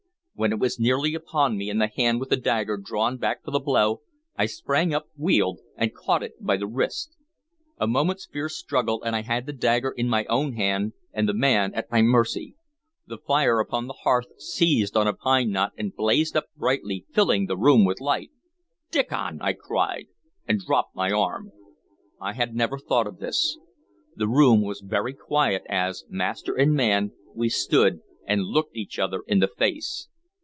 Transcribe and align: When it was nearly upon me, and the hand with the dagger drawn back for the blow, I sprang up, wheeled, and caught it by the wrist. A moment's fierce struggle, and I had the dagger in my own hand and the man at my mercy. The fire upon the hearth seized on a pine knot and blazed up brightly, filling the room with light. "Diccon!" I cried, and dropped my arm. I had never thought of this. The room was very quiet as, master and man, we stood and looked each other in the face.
When 0.33 0.51
it 0.53 0.57
was 0.59 0.79
nearly 0.79 1.13
upon 1.13 1.55
me, 1.55 1.69
and 1.69 1.79
the 1.79 1.85
hand 1.85 2.19
with 2.19 2.29
the 2.29 2.35
dagger 2.35 2.75
drawn 2.75 3.17
back 3.17 3.43
for 3.45 3.51
the 3.51 3.59
blow, 3.59 4.01
I 4.35 4.47
sprang 4.47 4.91
up, 4.91 5.05
wheeled, 5.15 5.59
and 5.77 5.93
caught 5.93 6.23
it 6.23 6.43
by 6.43 6.57
the 6.57 6.65
wrist. 6.65 7.15
A 7.77 7.85
moment's 7.85 8.25
fierce 8.25 8.57
struggle, 8.57 9.03
and 9.03 9.15
I 9.15 9.21
had 9.21 9.45
the 9.45 9.53
dagger 9.53 9.91
in 9.91 10.09
my 10.09 10.25
own 10.29 10.53
hand 10.53 10.93
and 11.13 11.29
the 11.29 11.35
man 11.35 11.75
at 11.75 11.91
my 11.91 12.01
mercy. 12.01 12.55
The 13.05 13.19
fire 13.19 13.59
upon 13.59 13.85
the 13.85 13.99
hearth 14.01 14.25
seized 14.41 14.97
on 14.97 15.05
a 15.07 15.13
pine 15.13 15.51
knot 15.51 15.73
and 15.77 15.95
blazed 15.95 16.35
up 16.35 16.45
brightly, 16.57 17.05
filling 17.13 17.45
the 17.45 17.55
room 17.57 17.85
with 17.85 17.99
light. 18.01 18.31
"Diccon!" 18.89 19.37
I 19.43 19.53
cried, 19.53 20.07
and 20.47 20.57
dropped 20.59 20.95
my 20.95 21.11
arm. 21.11 21.51
I 22.19 22.33
had 22.33 22.55
never 22.55 22.79
thought 22.79 23.05
of 23.05 23.19
this. 23.19 23.59
The 24.15 24.27
room 24.27 24.63
was 24.63 24.81
very 24.83 25.13
quiet 25.13 25.61
as, 25.69 26.03
master 26.09 26.55
and 26.55 26.73
man, 26.73 27.11
we 27.35 27.47
stood 27.47 28.01
and 28.25 28.45
looked 28.45 28.75
each 28.75 28.97
other 28.97 29.21
in 29.27 29.37
the 29.37 29.47
face. 29.59 30.07